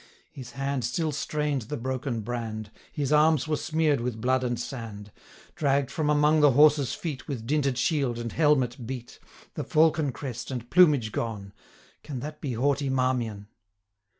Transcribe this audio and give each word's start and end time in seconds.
His 0.31 0.53
hand 0.53 0.83
still 0.83 1.11
strain'd 1.11 1.69
the 1.69 1.77
broken 1.77 2.21
brand; 2.21 2.71
His 2.91 3.13
arms 3.13 3.47
were 3.47 3.55
smear'd 3.55 4.01
with 4.01 4.19
blood 4.19 4.43
and 4.43 4.59
sand: 4.59 5.11
Dragg'd 5.53 5.91
from 5.91 6.09
among 6.09 6.39
the 6.41 6.53
horses' 6.53 6.95
feet, 6.95 7.19
860 7.25 7.31
With 7.31 7.47
dinted 7.47 7.77
shield, 7.77 8.17
and 8.17 8.31
helmet 8.31 8.87
beat, 8.87 9.19
The 9.53 9.63
falcon 9.63 10.11
crest 10.11 10.49
and 10.49 10.67
plumage 10.71 11.11
gone, 11.11 11.53
Can 12.01 12.19
that 12.21 12.41
be 12.41 12.53
haughty 12.53 12.89
Marmion! 12.89 13.45